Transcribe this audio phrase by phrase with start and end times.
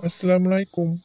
[0.00, 1.00] Assalamualaikum，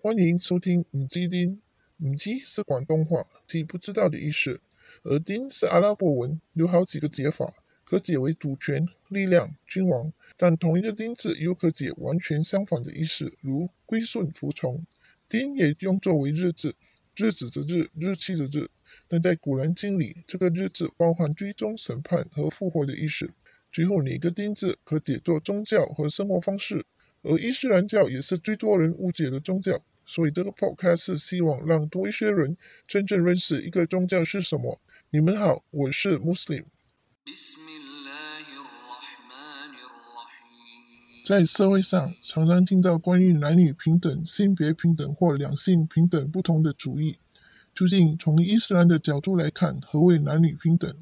[0.00, 1.60] 欢迎收听五基丁。
[2.00, 4.62] 五基是广东话，即不知道的意思。
[5.02, 7.52] 而丁是阿拉伯文，有好几个解法，
[7.84, 10.14] 可解为主权、力量、君王。
[10.38, 14.86] 但同一个丁字又可解完全相反的意思，如归顺、服从。
[15.28, 16.74] 丁也用作为日子，
[17.16, 18.70] 日子的日，日期的日。
[19.08, 23.30] 但在古兰经里，这个日子包含追踪、审判和复活的意思。
[23.70, 26.86] 最后，哪个丁字可解作宗教和生活方式。
[27.28, 34.80] 而伊斯兰教也是最多人误解的宗教，所以这个 podcast 是希望让多一些人真正认识一个宗教是什么。
[35.10, 36.64] 你们好，我是 Muslim。
[41.26, 47.18] 在社会上，常常听到关于男女平等、性别平等或两性平等不同的主义。
[47.74, 50.96] 究竟从伊斯兰的角度来看，何谓男女平等？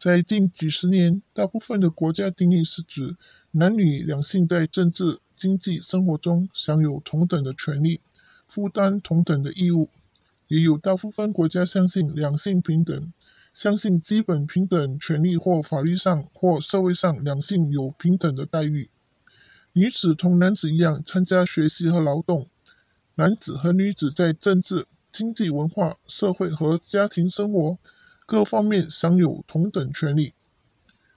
[0.00, 3.14] 在近几十年，大部分的国家定义是指
[3.52, 5.20] 男女两性在政治。
[5.36, 8.00] 经济生活中享有同等的权利，
[8.46, 9.88] 负担同等的义务，
[10.48, 13.12] 也有大部分国家相信两性平等，
[13.52, 18.90] 相信基本平等权利或法律上或社会上两性有平等的待遇。
[19.72, 22.48] 女子同男子一样参加学习和劳动，
[23.14, 27.78] 男子和女子在政治、经济、文化、社会和家庭生活
[28.26, 30.34] 各方面享有同等权利。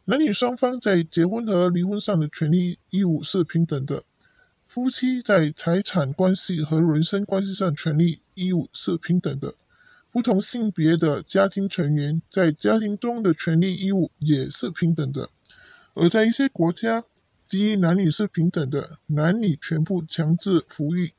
[0.08, 4.04] 男女双方在结婚和离婚上的权利义务是平等的。
[4.68, 9.56] 夫妻在财产关系和人身关系上权利义务是平等的，
[10.12, 15.32] 不同性别的家庭成员在家庭中的权利义务也是平等的。
[15.96, 17.04] 而在一些国家，
[17.48, 21.14] 基于男女是平等的，男女全部强制抚育，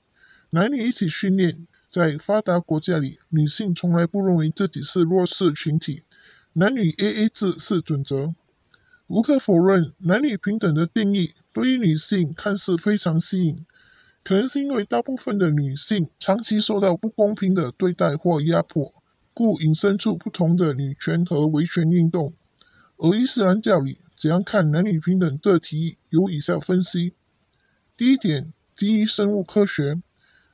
[0.51, 1.67] 男女一起训练。
[1.89, 6.03] 在发达国家里，女性从来不认为自己是弱势群体，
[6.53, 8.34] 男女 AA 制是准则。
[9.09, 11.35] 无可否认，男女平等的定义。
[11.53, 13.65] 对于女性看似非常吸引，
[14.25, 18.92] 可能是因为大部分的女性长期受到不公平的对待或压迫，
[19.33, 22.35] 故引申出不同的女权和维权运动。
[22.97, 27.13] 而伊斯兰教里怎样看男女平等这题，有以下分析：
[27.97, 30.03] 第一点，基于生物科学，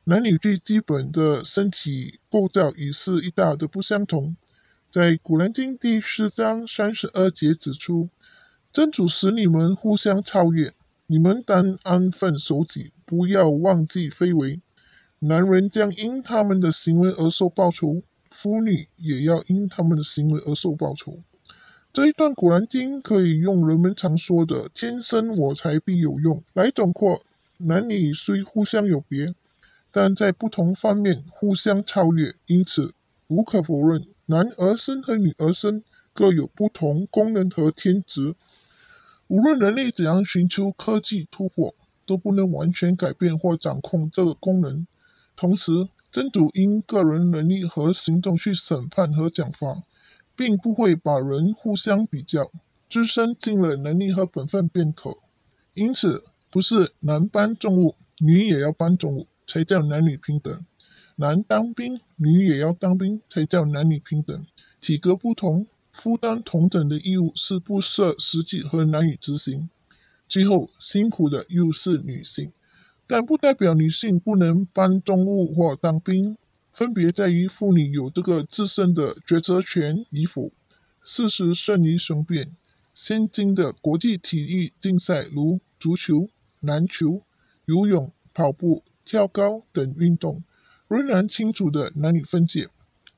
[0.05, 4.37] 男女最基本的身体构造已是一大的不相同。
[4.91, 8.11] 在古兰经第四章三十二节指出，
[8.73, 10.73] 真主使你们互相超越。
[11.07, 14.63] 你们当安分守己，不要忘记非为。
[15.19, 21.19] 男人将因他们的行为而受报酬，妇女也要因他们的行为而受报酬。
[21.93, 27.23] 这一段古兰经可以用人们常说的“天生我材必有用”来总括。
[27.59, 29.35] 男女虽互相有别，
[29.91, 32.95] 但在不同方面互相超越，因此
[33.29, 35.85] 无可否认，男儿身和女儿身
[36.15, 38.35] 各有不同功能和天职。
[39.33, 44.87] 无论人类怎样寻求科技突破，都不能完全改变或掌控这个功能。
[45.37, 49.85] 同时，真主因个人能力和行动去审判和奖罚，
[50.37, 52.51] 并不会把人互相比较，
[52.91, 55.17] 自身尽了能力和本分便可。
[55.73, 60.59] 因此，不是男搬重物，女也要搬重物才叫男女平等；
[61.17, 64.45] 男当兵，女也要当兵才叫男女平等。
[64.83, 65.67] 体格不同。
[65.93, 69.69] 负担同等的义务是不设实际和难以执行。
[70.29, 72.51] 最后，辛苦的又是女性，
[73.07, 76.37] 但不代表女性不能搬重物或当兵，
[76.73, 80.51] 分别在于妇女有这个自身的抉择权与否。
[81.05, 82.57] 事实胜于雄辩，
[82.95, 86.29] 现今的国际体育竞赛，如足球、
[86.61, 87.23] 篮球、
[87.67, 90.43] 游泳、跑步、跳高等运动，
[90.89, 92.69] 仍然清楚的男女分界，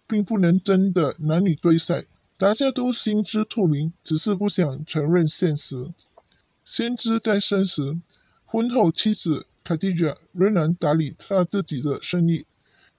[0.09, 2.07] 并不能真的男女对赛。
[2.37, 5.93] 大家都心知肚明，只是不想承认现实。
[6.65, 8.01] 先知在生时，
[8.45, 12.45] 婚后妻子卡蒂贾仍然打理他自己的生意。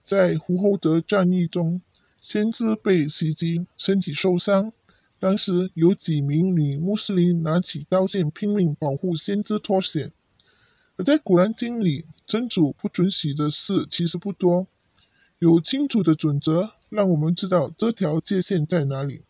[0.06, 1.82] 在胡侯德战役中，
[2.22, 4.72] 先知被袭击，身体受伤。
[5.20, 10.14] 当时有几名女穆斯林拿起刀剑拼命保护先知脱险。
[10.96, 14.68] 而在古兰经里，真主不准许的事其实不多，
[15.40, 16.72] 有清楚的准则。
[16.88, 19.24] 让我们知道这条界限在哪里。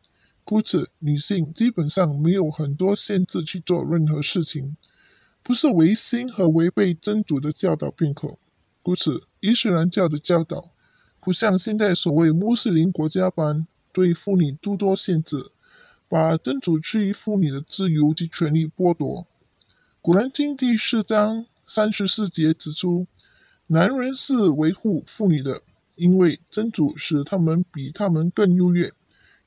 [0.46, 4.78] 故此，女性基本上没有很多限制去做任何事情，
[5.42, 8.38] 不是违心和违背真主的教导便可。
[8.84, 10.70] 故此，伊斯兰教的教导
[11.20, 15.50] 不像现在所谓穆斯林国家般对妇女诸多限制，
[16.08, 19.26] 把真主赐予妇女的自由及权利剥夺。
[20.00, 23.08] 古兰经第四章三十四节指出，
[23.66, 25.64] 男人是维护妇女的。
[25.96, 28.92] 因为真主使他们比他们更优越，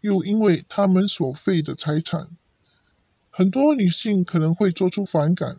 [0.00, 2.29] 又因为他们所费的财产，
[3.31, 5.59] 很多女性可能会做出反感，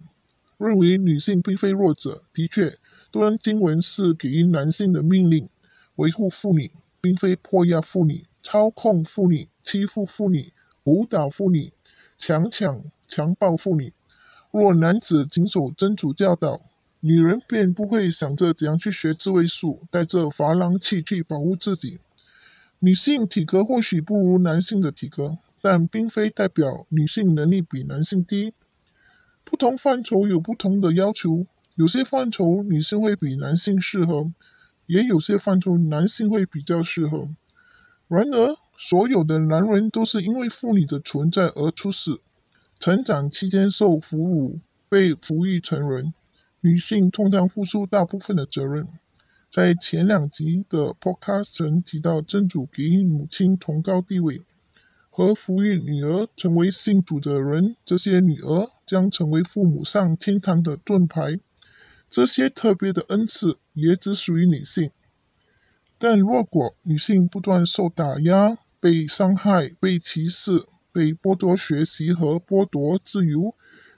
[0.57, 2.23] 认为女性并非弱者。
[2.33, 2.77] 的确，
[3.11, 5.49] 段经文是给予男性的命令，
[5.95, 6.71] 维护妇女，
[7.01, 10.53] 并非迫压妇女、操控妇女、欺负妇女、
[10.85, 11.73] 殴打妇女、
[12.17, 13.93] 强抢、强暴妇女。
[14.51, 16.61] 若男子谨守真主教导，
[17.01, 21.99] 女人便不会想着怎样去学自卫术，带着珐琅器去保护自己。
[22.81, 28.53] 女性体格或许不如男性的体格，但并非代表女性能力比男性低。
[29.43, 31.45] 不同范畴有不同的要求，
[31.75, 34.31] 有些范畴女性会比男性适合，
[34.85, 37.27] 也有些范畴男性会比较适合。
[38.07, 42.21] 然而，所有的男人都是因为妇女的存在而出世，
[42.79, 46.13] 成长期间受俘虏，被抚育成人。
[46.61, 48.87] 女性通常付出大部分的责任。
[49.51, 54.43] 在前两集的 Podcast 曾提到，真主给予母亲崇高地位。
[55.09, 61.39] 和抚育女儿成为信主的人，这些女儿将成为父母上天堂的盾牌。
[62.09, 64.91] 这些特别的恩赐也只属于女性。
[65.97, 73.55] 但如果女性不断受打压、被伤害、被歧视、被剥夺学习和剥夺自由，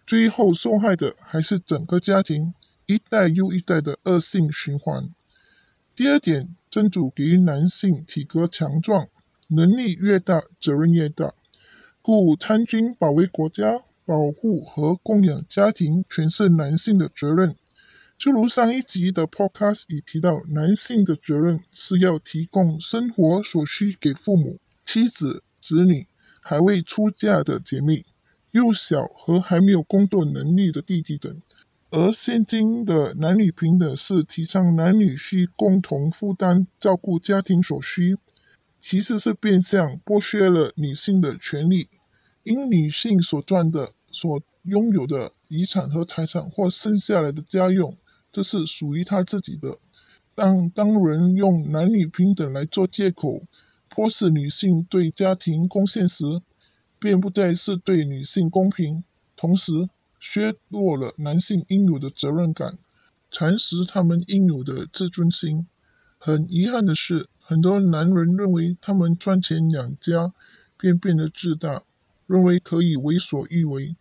[0.08, 2.54] 最后受害的还是整个家庭，
[2.86, 5.10] 一代又一代的恶性循环。
[6.02, 9.08] 第二点，真主给予男性体格强壮。
[9.50, 11.36] 能力越大，责任越大，
[12.02, 17.56] 故参军保卫国家、保护和供养家庭，全是男性的责任。
[18.18, 26.08] 就如上一集的 Podcast 已提到，男性的责任是要提供生活所需给父母、妻子、子女、
[26.40, 28.04] 还未出嫁的姐妹、
[28.50, 31.40] 幼小和还没有工作能力的弟弟等。
[31.92, 38.18] 而现今的男女平等是提倡男女需共同负担照顾家庭所需。
[38.80, 41.90] 其实是变相剥削了女性的权利，
[42.44, 47.96] 因女性所赚的、所拥有的遗产和财产，或剩下来的家用，
[48.32, 49.78] 这是属于她自己的。
[50.34, 53.44] 但当人用男女平等来做借口，
[53.88, 56.26] 迫使女性对家庭贡献时，
[56.98, 59.04] 便不再是对女性公平，
[59.36, 59.90] 同时
[60.22, 62.78] 削弱了男性应有的责任感，
[63.30, 65.68] 蚕食他们应有的自尊心。
[66.18, 67.28] 很遗憾的是。
[67.44, 70.32] 很多男人认为他们赚钱养家，
[70.78, 71.84] 便变得自大，
[72.26, 73.98] 认为可以为所欲为，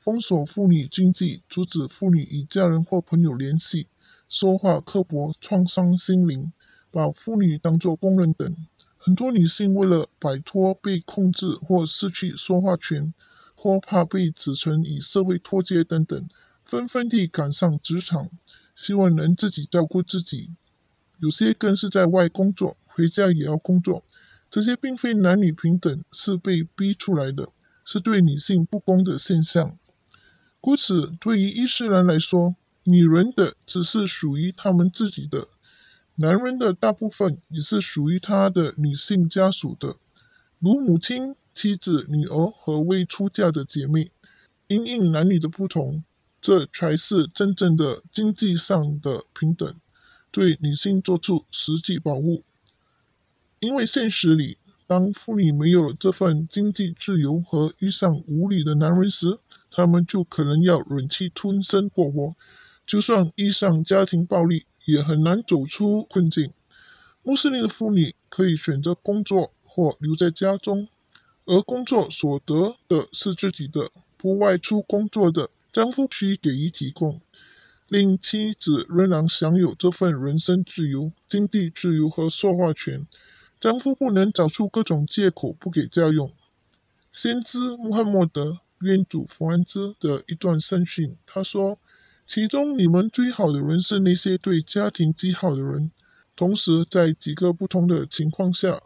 [0.00, 3.86] 封锁妇女经济，阻止妇女与家人或朋友联系，
[4.28, 6.52] 说话刻薄，创伤心灵，
[6.90, 8.56] 把妇女当作工人等。
[8.98, 13.14] 很多女性为了摆脱被控制或失去说话权，
[13.62, 16.26] 或怕被指称与社会脱节等等，
[16.64, 18.30] 纷纷地赶上职场，
[18.74, 20.52] 希望能自己照顾自己。
[21.18, 22.78] 有些更是在外工作。
[22.92, 24.02] 回家也要工作，
[24.50, 27.50] 这些并非男女平等，是被逼出来的，
[27.84, 29.78] 是对女性不公的现象。
[30.60, 35.48] 故此，对于伊斯兰来说，女人的只是属于他们自己的，
[36.16, 39.96] 男人的大部分也是属于他的女性家属的，
[40.58, 44.10] 如母亲、妻子、女儿和未出嫁的姐妹。
[44.68, 46.04] 因应男女的不同，
[46.40, 49.74] 这才是真正的经济上的平等，
[50.30, 52.44] 对女性做出实际保护。
[53.58, 59.40] 因为现实里，当妇女没有了这份经济自由和遇上无理的男人时，
[59.72, 62.36] 她们就可能要忍气吞声过活。
[62.86, 66.52] 就算遇上家庭暴力，也很难走出困境。
[67.24, 70.88] 穆斯林的妇女可以选择工作或留在家中，
[71.50, 77.20] 而工作所得的是自己的，不外出工作的丈夫需给予提供，
[77.88, 83.04] 令妻子仍然享有这份人身自由、经济自由和说话权。
[83.58, 86.30] 丈夫不能找出各种借口不给家用。
[87.12, 91.80] 先知穆罕默德愿主福安之的一段圣训，他说
[92.28, 95.90] ：“其中你们最好的人是那些对家庭极好的人。”
[96.36, 98.80] 同时，在几个不同的情况下，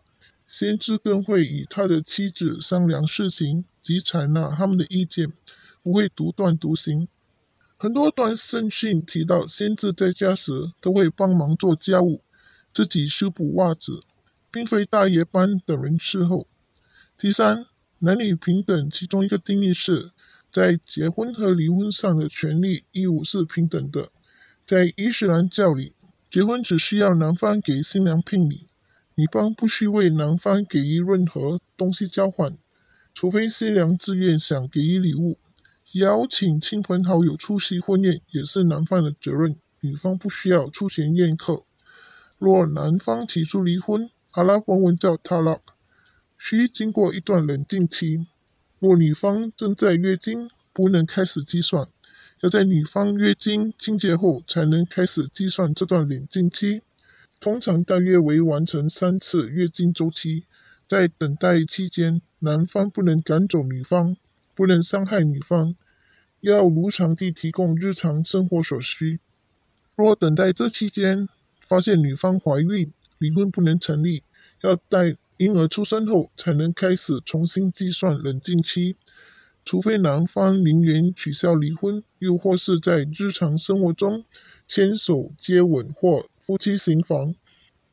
[0.56, 5.32] 先知更会与他的妻子商量事情及采纳他们的意见，
[5.82, 7.08] 不会独断独行。
[7.76, 12.22] 很多段圣训提到，先知在家时都会帮忙做家务，
[12.72, 14.04] 自己修补袜子。
[14.52, 16.46] 并非大爷般等人伺候。
[17.18, 17.66] 第三，
[17.98, 20.12] 男女平等，其中一个定义是，
[20.52, 24.12] 在结婚和离婚上的权利义务是平等的。
[24.64, 25.94] 在伊斯兰教里，
[26.30, 28.68] 结婚只需要男方给新娘聘礼，
[29.16, 32.58] 女方不需为男方给予任何东西交换，
[33.14, 35.38] 除非新娘自愿想给予礼物。
[35.92, 41.62] 邀请亲朋好友出席婚宴也是男方的责任，女方不需要出钱宴客。
[42.38, 45.60] 若男方提出离婚，阿拉伯文叫 talak，
[46.36, 48.26] 需经过一段冷静期。
[48.80, 51.86] 若女方正在月经，不能开始计算，
[52.40, 56.82] 要在女方月经清结后才能开始计算这段冷静期，
[57.44, 60.44] 通常大约为完成三次月经周期。
[60.88, 64.16] 在等待期间，男方不能赶走女方，
[64.54, 65.76] 不能伤害女方，
[66.40, 69.20] 要如常地提供日常生活所需。
[69.94, 71.28] 若等待这期间
[71.60, 74.22] 发现女方怀孕，离婚不能成立，
[74.62, 78.96] 要待婴儿出生后才能开始重新计算冷静期。
[79.66, 84.24] 除非男方宁愿取消离婚，又或是在日常生活中
[84.66, 87.34] 牵手、接吻或夫妻行房，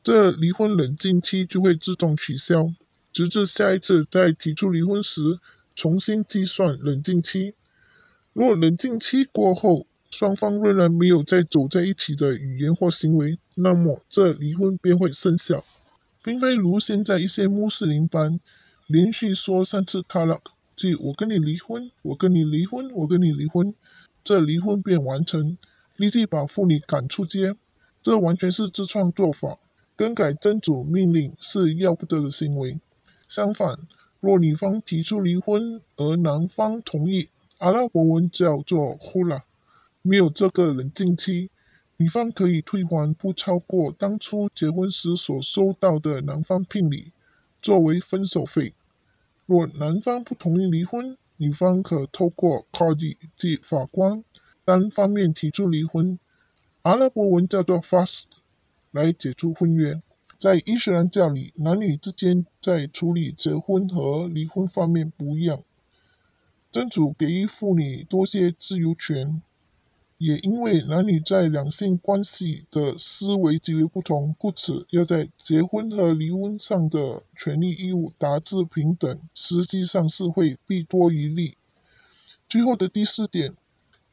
[0.04, 2.72] 这离婚冷静期就会自动取消，
[3.10, 5.38] 直至下一次再提出离婚时
[5.74, 7.54] 重新计算冷静期。
[8.34, 15.64] 若冷静期过后，双方仍然没有再走在一起的语言或行为，那么这离婚便会生效，
[16.22, 18.38] 并非如现在一些穆斯林般
[18.86, 20.38] 连续说三次塔拉。
[20.76, 23.74] 即我跟你离婚，我跟你离婚，我跟你离婚，
[24.22, 25.56] 这离婚便完成，
[25.96, 27.54] 立即把妇女赶出街。
[28.02, 29.58] 这完全是自创做法，
[29.96, 32.78] 更改真主命令是要不得的行为。
[33.28, 33.78] 相反，
[34.20, 37.28] 若女方提出离婚而男方同意，
[37.58, 39.44] 阿拉伯文叫做呼啦，
[40.02, 41.48] 没有这个冷静期，
[41.96, 47.12] 女方可以退还不超过当初结婚时所收到的男方聘礼，
[47.62, 48.74] 作为分手费。
[49.46, 54.24] 若男方不同意离婚，女方可透过 qadi 即法官
[54.64, 56.18] 单方面提出离婚，
[56.82, 58.24] 阿拉伯文叫做 fast，
[58.90, 60.02] 来解除婚约。
[60.36, 65.62] 在伊斯兰教里，男女之间在处理结婚和离婚方面不一样，
[66.72, 69.40] 真主给予妇女多些自由权。
[70.18, 81.56] 也因为男女在两性关系的思维极为不同，故此要在结婚和离婚上的权利义务达至平等，实际上是会弊多于利。
[82.48, 83.54] 最后的第四点，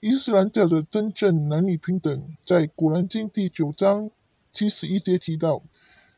[0.02, 4.10] 伊斯兰教的真正男女平等，在古兰经第九章
[4.54, 5.62] 七十一节提到，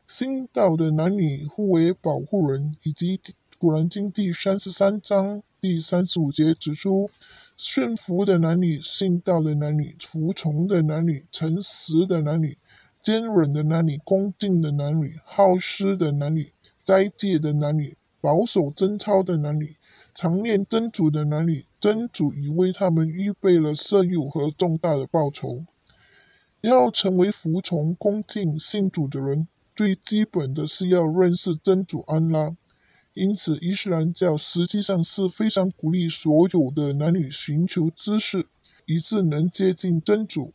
[0.06, 3.20] 新道的男女互为保护人，以及
[3.58, 7.10] 古兰经第三十三章第三十五节指出。
[7.56, 12.56] 驯服的男女、信道的男女、服从的男女、诚实的男女、
[13.02, 16.52] 坚忍的男女、恭敬的男女、好施的男女、
[16.84, 19.76] 斋戒的男女、保守贞操的男女、
[20.14, 25.64] 常念真主的男女，真主已为他们预备了色诱和重大的报酬。
[26.60, 32.54] 要成为服从、恭敬、信主的人，最基本的是要认识真主安拉。
[33.14, 38.46] 因此，伊斯兰教实际上是非常鼓励所有的男女寻求知识，
[38.86, 40.52] 以致能接近真主。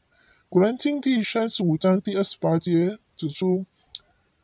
[0.49, 3.65] 古兰经第三十五章第二十八节指出，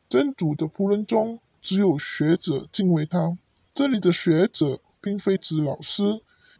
[0.08, 3.38] 真主的仆人中只有学者敬畏他。
[3.72, 6.02] 这里的学者并非指老师，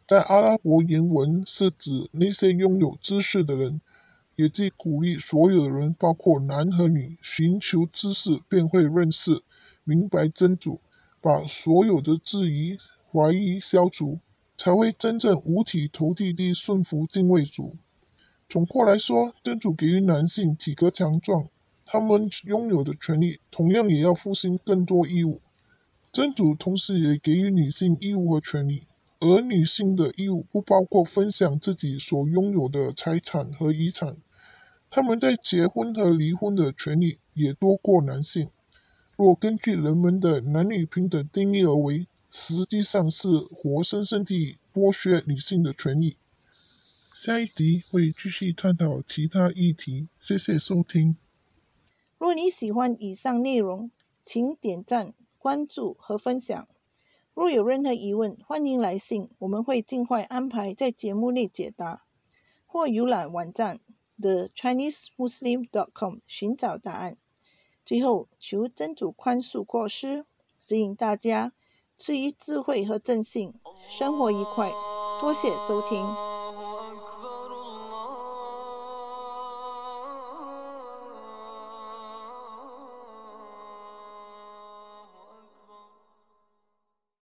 [0.06, 3.80] 在阿拉伯原文是指那些拥有知识的人，
[4.36, 9.42] 也即鼓励所有的人，包括男和女，寻求知识，便会认识、
[9.84, 10.80] 明白真主。
[11.22, 12.76] 把所有的质疑、
[13.10, 14.18] 怀疑消除，
[14.58, 17.76] 才会真正五体投地地顺服敬畏主。
[18.46, 21.48] 总括来说，真主给予男性体格强壮，
[21.86, 25.40] 他们拥有的权利，同样也要负心更多义务。
[26.14, 28.84] 真主同时也给予女性义务和权利，
[29.18, 34.16] 而女性的义务不包括分享自己所拥有的财产和遗产。
[34.88, 38.48] 他们在结婚和离婚的权利也多过男性。
[39.16, 46.16] 若根据人们的男女平等定义而为，实际上是活生生地剥削女性的权益。
[47.12, 50.06] 下一集会继续探讨其他议题。
[50.20, 51.16] 谢谢收听。
[52.18, 53.90] 若你喜欢以上内容，
[54.24, 55.12] 请点赞、
[55.44, 56.66] 关注和分享。
[57.34, 62.06] 若有任何疑问，欢迎来信，我们会尽快安排在节目内解答，
[62.64, 63.80] 或浏览网站
[64.18, 67.18] thechinesemuslim.com 寻找答案。
[67.84, 70.24] 最后，求真主宽恕过失，
[70.62, 71.52] 指引大家
[71.98, 73.52] 赐予智慧和正信，
[73.86, 74.72] 生活愉快。
[75.20, 76.33] 多谢收听。